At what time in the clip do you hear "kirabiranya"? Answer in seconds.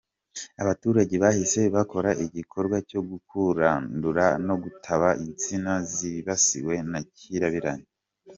7.17-7.87